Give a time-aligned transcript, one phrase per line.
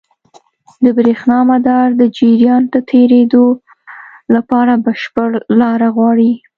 [0.83, 3.45] د برېښنا مدار د جریان د تېرېدو
[4.35, 6.31] لپاره بشپړ لاره غواړي.